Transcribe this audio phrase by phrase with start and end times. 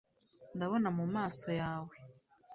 [0.55, 1.95] ndabona mu maso yawe